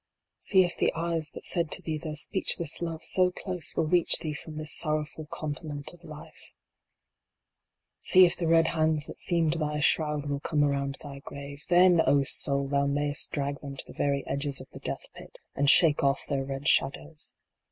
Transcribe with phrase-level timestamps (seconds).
[0.39, 4.17] See if the eyes that said to thee their speechless Love so close will reach
[4.17, 6.55] thee from this sorrowful continent of Life.
[7.99, 8.09] HEMLOCK IN THE FURROWS.
[8.09, 11.65] 81 See if the red hands that seamed thy shroud will come around thy grave.
[11.69, 12.67] Then, O Soul!
[12.69, 16.25] thou mayst drag them to the very edges of the Death pit, and shake off
[16.25, 17.35] their red shadows